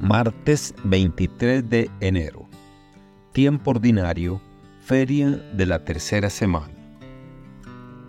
Martes 0.00 0.76
23 0.84 1.68
de 1.68 1.90
enero. 1.98 2.46
Tiempo 3.32 3.72
ordinario, 3.72 4.40
feria 4.80 5.30
de 5.30 5.66
la 5.66 5.84
tercera 5.84 6.30
semana. 6.30 6.72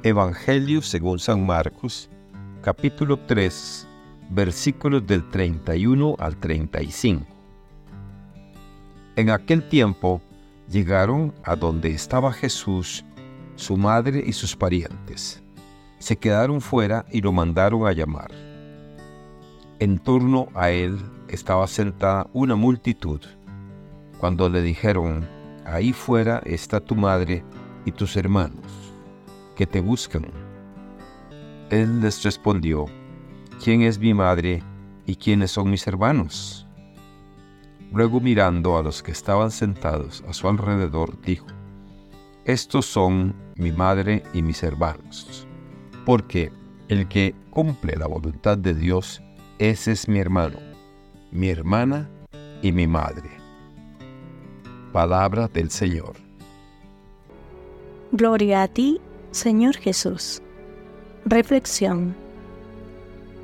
Evangelio 0.04 0.84
según 0.84 1.18
San 1.18 1.44
Marcos, 1.48 2.08
capítulo 2.62 3.18
3, 3.18 3.88
versículos 4.30 5.08
del 5.08 5.28
31 5.32 6.16
al 6.20 6.38
35. 6.38 7.26
En 9.16 9.32
aquel 9.32 9.68
tiempo 9.68 10.22
llegaron 10.70 11.34
a 11.44 11.56
donde 11.56 11.90
estaba 11.90 12.32
Jesús, 12.32 13.04
su 13.56 13.78
madre 13.78 14.24
y 14.24 14.34
sus 14.34 14.56
parientes. 14.56 15.42
Se 15.98 16.16
quedaron 16.16 16.62
fuera 16.62 17.08
y 17.12 17.22
lo 17.22 17.32
mandaron 17.32 17.88
a 17.88 17.94
llamar. 17.94 18.49
En 19.80 19.98
torno 19.98 20.50
a 20.56 20.72
él 20.72 21.00
estaba 21.30 21.66
sentada 21.66 22.28
una 22.34 22.56
multitud. 22.56 23.22
Cuando 24.20 24.50
le 24.50 24.62
dijeron, 24.62 25.26
ahí 25.66 25.94
fuera 25.94 26.42
está 26.44 26.82
tu 26.82 26.96
madre 26.96 27.46
y 27.86 27.94
tus 27.94 28.18
hermanos, 28.18 28.94
que 29.56 29.66
te 29.66 29.80
buscan. 29.80 30.26
Él 31.70 32.02
les 32.02 32.22
respondió, 32.24 32.88
¿quién 33.64 33.82
es 33.82 34.00
mi 34.00 34.14
madre 34.14 34.62
y 35.06 35.16
quiénes 35.16 35.52
son 35.52 35.70
mis 35.70 35.88
hermanos? 35.88 36.68
Luego 37.94 38.20
mirando 38.20 38.78
a 38.78 38.84
los 38.84 39.02
que 39.02 39.14
estaban 39.14 39.50
sentados 39.50 40.26
a 40.28 40.34
su 40.34 40.50
alrededor, 40.50 41.22
dijo, 41.22 41.48
Estos 42.44 42.86
son 42.86 43.34
mi 43.56 43.72
madre 43.72 44.24
y 44.34 44.42
mis 44.42 44.62
hermanos, 44.62 45.48
porque 46.06 46.52
el 46.90 47.08
que 47.08 47.34
cumple 47.50 47.96
la 47.96 48.08
voluntad 48.08 48.58
de 48.58 48.74
Dios, 48.74 49.22
ese 49.60 49.92
es 49.92 50.08
mi 50.08 50.20
hermano 50.20 50.70
mi 51.32 51.50
hermana 51.50 52.10
y 52.62 52.72
mi 52.72 52.88
madre. 52.88 53.30
Palabra 54.92 55.48
del 55.48 55.70
Señor. 55.70 56.16
Gloria 58.12 58.64
a 58.64 58.68
ti, 58.68 59.00
Señor 59.32 59.76
Jesús. 59.78 60.42
Reflexión. 61.26 62.16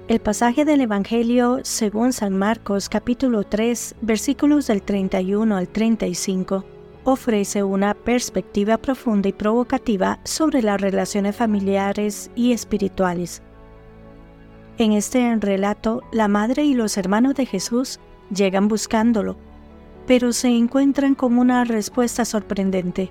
El 0.08 0.20
pasaje 0.20 0.66
del 0.66 0.81
Evangelio 0.81 1.59
según 1.64 2.14
San 2.14 2.38
Marcos 2.38 2.89
capítulo 2.89 3.44
3 3.44 3.95
versículos 4.02 4.67
del 4.67 4.84
31 4.84 5.58
al 5.58 5.67
35 5.67 6.64
ofrece 7.06 7.64
una 7.64 7.94
perspectiva 7.94 8.78
profunda 8.78 9.30
y 9.30 9.34
provocativa 9.34 10.20
sobre 10.23 10.61
las 10.61 10.80
relaciones 10.80 11.36
familiares 11.36 12.30
y 12.36 12.52
espirituales 12.52 13.42
en 14.78 14.92
este 14.92 15.36
relato, 15.38 16.04
la 16.12 16.28
madre 16.28 16.66
y 16.66 16.73
los 16.73 16.98
hermanos 16.98 17.36
de 17.36 17.45
Jesús 17.45 18.00
llegan 18.34 18.68
buscándolo, 18.68 19.38
pero 20.06 20.34
se 20.34 20.50
encuentran 20.50 21.16
con 21.16 21.38
una 21.38 21.64
respuesta 21.64 22.26
sorprendente. 22.26 23.09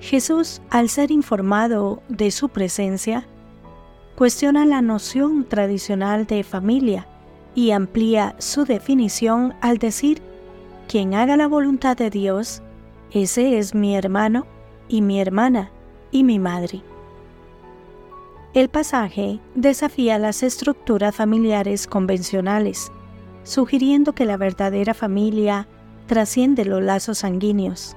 Jesús, 0.00 0.62
al 0.70 0.88
ser 0.88 1.10
informado 1.10 2.02
de 2.08 2.30
su 2.30 2.48
presencia, 2.48 3.26
cuestiona 4.16 4.64
la 4.64 4.80
noción 4.80 5.44
tradicional 5.44 6.26
de 6.26 6.44
familia 6.44 7.06
y 7.54 7.72
amplía 7.72 8.36
su 8.38 8.64
definición 8.64 9.54
al 9.60 9.78
decir, 9.78 10.22
quien 10.88 11.14
haga 11.14 11.36
la 11.36 11.48
voluntad 11.48 11.96
de 11.96 12.10
Dios, 12.10 12.62
ese 13.10 13.58
es 13.58 13.74
mi 13.74 13.96
hermano 13.96 14.46
y 14.88 15.02
mi 15.02 15.20
hermana 15.20 15.70
y 16.10 16.22
mi 16.22 16.38
madre. 16.38 16.82
El 18.54 18.68
pasaje 18.68 19.40
desafía 19.56 20.16
las 20.20 20.44
estructuras 20.44 21.16
familiares 21.16 21.88
convencionales, 21.88 22.92
sugiriendo 23.42 24.12
que 24.12 24.26
la 24.26 24.36
verdadera 24.36 24.94
familia 24.94 25.66
trasciende 26.06 26.64
los 26.64 26.80
lazos 26.80 27.18
sanguíneos. 27.18 27.96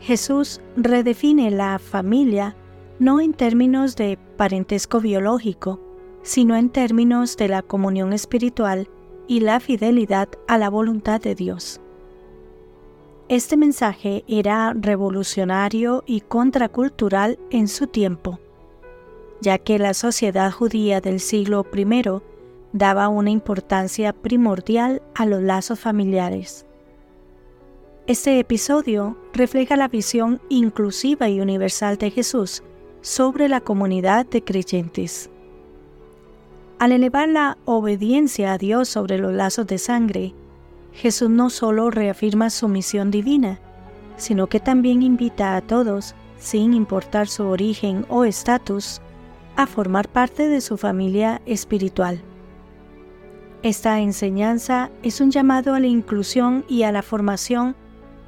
Jesús 0.00 0.60
redefine 0.76 1.52
la 1.52 1.78
familia 1.78 2.56
no 2.98 3.20
en 3.20 3.34
términos 3.34 3.94
de 3.94 4.18
parentesco 4.36 5.00
biológico, 5.00 5.78
sino 6.22 6.56
en 6.56 6.68
términos 6.68 7.36
de 7.36 7.46
la 7.46 7.62
comunión 7.62 8.12
espiritual 8.12 8.88
y 9.28 9.40
la 9.40 9.60
fidelidad 9.60 10.28
a 10.48 10.58
la 10.58 10.70
voluntad 10.70 11.20
de 11.20 11.36
Dios. 11.36 11.80
Este 13.28 13.56
mensaje 13.56 14.24
era 14.26 14.72
revolucionario 14.74 16.02
y 16.04 16.22
contracultural 16.22 17.38
en 17.52 17.68
su 17.68 17.86
tiempo 17.86 18.40
ya 19.40 19.58
que 19.58 19.78
la 19.78 19.94
sociedad 19.94 20.50
judía 20.50 21.00
del 21.00 21.20
siglo 21.20 21.66
I 21.74 22.02
daba 22.72 23.08
una 23.08 23.30
importancia 23.30 24.12
primordial 24.12 25.02
a 25.14 25.26
los 25.26 25.42
lazos 25.42 25.78
familiares. 25.78 26.66
Este 28.06 28.38
episodio 28.38 29.16
refleja 29.32 29.76
la 29.76 29.88
visión 29.88 30.40
inclusiva 30.48 31.28
y 31.28 31.40
universal 31.40 31.98
de 31.98 32.10
Jesús 32.10 32.62
sobre 33.00 33.48
la 33.48 33.60
comunidad 33.60 34.26
de 34.26 34.42
creyentes. 34.42 35.30
Al 36.78 36.92
elevar 36.92 37.28
la 37.28 37.58
obediencia 37.64 38.52
a 38.52 38.58
Dios 38.58 38.88
sobre 38.88 39.18
los 39.18 39.32
lazos 39.32 39.66
de 39.66 39.78
sangre, 39.78 40.34
Jesús 40.92 41.28
no 41.28 41.50
solo 41.50 41.90
reafirma 41.90 42.50
su 42.50 42.68
misión 42.68 43.10
divina, 43.10 43.60
sino 44.16 44.46
que 44.46 44.60
también 44.60 45.02
invita 45.02 45.56
a 45.56 45.60
todos, 45.60 46.14
sin 46.38 46.74
importar 46.74 47.28
su 47.28 47.46
origen 47.46 48.06
o 48.08 48.24
estatus, 48.24 49.00
a 49.58 49.66
formar 49.66 50.08
parte 50.08 50.46
de 50.46 50.60
su 50.60 50.76
familia 50.76 51.42
espiritual. 51.44 52.22
Esta 53.64 53.98
enseñanza 53.98 54.88
es 55.02 55.20
un 55.20 55.32
llamado 55.32 55.74
a 55.74 55.80
la 55.80 55.88
inclusión 55.88 56.64
y 56.68 56.84
a 56.84 56.92
la 56.92 57.02
formación 57.02 57.74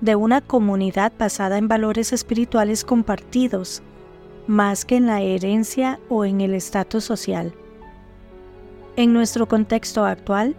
de 0.00 0.16
una 0.16 0.40
comunidad 0.40 1.12
basada 1.16 1.56
en 1.56 1.68
valores 1.68 2.12
espirituales 2.12 2.84
compartidos, 2.84 3.80
más 4.48 4.84
que 4.84 4.96
en 4.96 5.06
la 5.06 5.20
herencia 5.20 6.00
o 6.08 6.24
en 6.24 6.40
el 6.40 6.52
estatus 6.52 7.04
social. 7.04 7.54
En 8.96 9.12
nuestro 9.12 9.46
contexto 9.46 10.04
actual, 10.04 10.56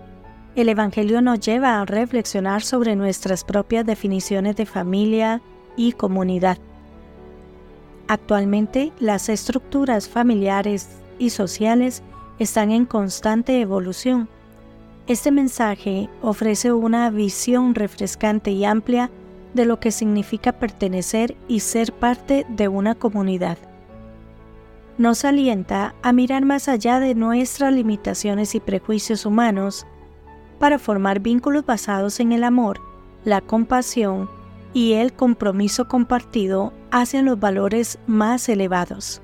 el 0.56 0.70
Evangelio 0.70 1.22
nos 1.22 1.42
lleva 1.42 1.82
a 1.82 1.86
reflexionar 1.86 2.62
sobre 2.62 2.96
nuestras 2.96 3.44
propias 3.44 3.86
definiciones 3.86 4.56
de 4.56 4.66
familia 4.66 5.42
y 5.76 5.92
comunidad. 5.92 6.59
Actualmente, 8.11 8.91
las 8.99 9.29
estructuras 9.29 10.09
familiares 10.09 10.89
y 11.17 11.29
sociales 11.29 12.03
están 12.39 12.69
en 12.69 12.83
constante 12.83 13.61
evolución. 13.61 14.27
Este 15.07 15.31
mensaje 15.31 16.09
ofrece 16.22 16.73
una 16.73 17.09
visión 17.09 17.73
refrescante 17.73 18.51
y 18.51 18.66
amplia 18.66 19.09
de 19.53 19.63
lo 19.63 19.79
que 19.79 19.91
significa 19.91 20.51
pertenecer 20.51 21.38
y 21.47 21.61
ser 21.61 21.94
parte 21.94 22.45
de 22.49 22.67
una 22.67 22.95
comunidad. 22.95 23.57
Nos 24.97 25.23
alienta 25.23 25.95
a 26.01 26.11
mirar 26.11 26.43
más 26.43 26.67
allá 26.67 26.99
de 26.99 27.16
nuestras 27.16 27.72
limitaciones 27.72 28.55
y 28.55 28.59
prejuicios 28.59 29.25
humanos 29.25 29.88
para 30.59 30.79
formar 30.79 31.22
vínculos 31.22 31.66
basados 31.66 32.19
en 32.19 32.33
el 32.33 32.43
amor, 32.43 32.81
la 33.23 33.39
compasión 33.39 34.29
y 34.74 34.94
el 34.94 35.14
compromiso 35.14 35.88
compartido 35.88 36.74
hacia 36.92 37.22
los 37.22 37.40
valores 37.40 38.00
más 38.08 38.48
elevados. 38.50 39.22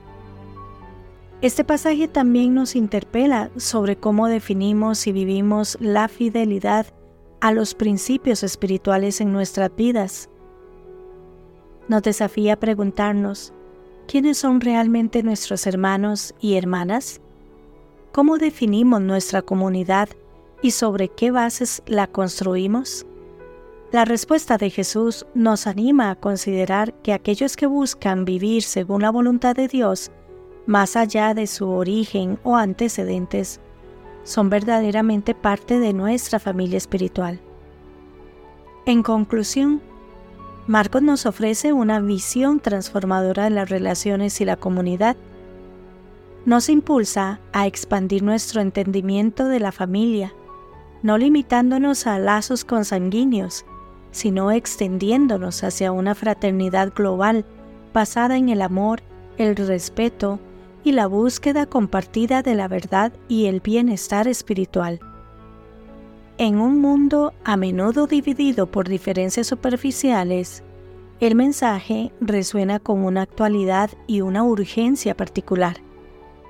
Este 1.41 1.63
pasaje 1.63 2.08
también 2.08 2.56
nos 2.56 2.75
interpela 2.75 3.52
sobre 3.58 3.96
cómo 3.96 4.28
definimos 4.28 5.06
y 5.08 5.12
vivimos 5.12 5.78
la 5.80 6.08
fidelidad 6.08 6.88
a 7.41 7.52
los 7.52 7.75
principios 7.75 8.44
espirituales 8.44 9.22
en 9.22 9.31
nuestras 9.31 9.75
vidas. 9.75 10.30
Nos 11.88 12.02
desafía 12.02 12.53
a 12.53 12.59
preguntarnos, 12.59 13.53
¿quiénes 14.08 14.40
son 14.40 14.62
realmente 14.62 15.24
nuestros 15.24 15.68
hermanos 15.68 16.34
y 16.41 16.56
hermanas? 16.56 17.22
¿Cómo 18.12 18.40
definimos 18.40 19.00
nuestra 19.02 19.44
comunidad 19.44 20.09
y 20.64 20.72
sobre 20.72 21.08
qué 21.08 21.29
bases 21.29 21.84
la 21.85 22.08
construimos? 22.08 23.05
La 23.89 24.03
respuesta 24.03 24.57
de 24.57 24.69
Jesús 24.69 25.25
nos 25.34 25.66
anima 25.66 26.11
a 26.11 26.16
considerar 26.16 26.93
que 26.95 27.13
aquellos 27.13 27.55
que 27.55 27.67
buscan 27.67 28.25
vivir 28.25 28.63
según 28.63 29.01
la 29.01 29.11
voluntad 29.11 29.55
de 29.55 29.69
Dios, 29.69 30.11
más 30.66 30.97
allá 30.97 31.34
de 31.34 31.47
su 31.47 31.69
origen 31.69 32.37
o 32.43 32.57
antecedentes, 32.57 33.61
son 34.23 34.49
verdaderamente 34.49 35.34
parte 35.34 35.79
de 35.79 35.93
nuestra 35.93 36.37
familia 36.37 36.75
espiritual. 36.75 37.39
En 38.85 39.03
conclusión, 39.03 39.81
Marcos 40.67 41.01
nos 41.01 41.25
ofrece 41.25 41.72
una 41.72 42.01
visión 42.01 42.59
transformadora 42.59 43.45
de 43.45 43.51
las 43.51 43.69
relaciones 43.69 44.41
y 44.41 44.45
la 44.45 44.57
comunidad. 44.57 45.16
Nos 46.45 46.67
impulsa 46.67 47.40
a 47.53 47.67
expandir 47.67 48.22
nuestro 48.22 48.59
entendimiento 48.59 49.47
de 49.47 49.61
la 49.61 49.72
familia, 49.72 50.33
no 51.03 51.17
limitándonos 51.17 52.05
a 52.05 52.19
lazos 52.19 52.66
consanguíneos, 52.66 53.66
sino 54.17 54.52
extendiéndonos 54.52 55.64
hacia 55.64 55.91
una 55.91 56.16
fraternidad 56.16 56.91
global 56.91 57.46
basada 57.93 58.35
en 58.35 58.49
el 58.49 58.64
amor, 58.64 59.02
el 59.37 59.55
respeto 59.55 60.40
y 60.84 60.93
la 60.93 61.05
búsqueda 61.05 61.67
compartida 61.67 62.41
de 62.41 62.55
la 62.55 62.67
verdad 62.67 63.14
y 63.28 63.46
el 63.46 63.61
bienestar 63.61 64.28
espiritual. 64.28 64.99
En 66.40 66.59
un 66.59 66.81
mundo 66.81 67.34
a 67.43 67.58
menudo 67.58 68.08
dividido 68.08 68.66
por 68.66 68.90
diferencias 68.90 69.46
superficiales, 69.46 70.64
el 71.19 71.35
mensaje 71.35 72.11
resuena 72.19 72.79
con 72.79 73.05
una 73.05 73.22
actualidad 73.22 73.91
y 74.08 74.22
una 74.22 74.43
urgencia 74.43 75.16
particular, 75.16 75.78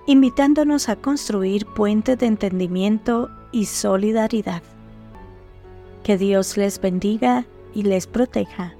invitándonos 0.05 0.87
a 0.87 0.95
construir 0.95 1.65
puentes 1.65 2.17
de 2.17 2.27
entendimiento 2.27 3.29
y 3.51 3.65
solidaridad. 3.65 4.61
Que 6.03 6.17
Dios 6.17 6.55
les 6.55 6.79
bendiga 6.79 7.45
y 7.73 7.83
les 7.83 8.07
proteja. 8.07 8.75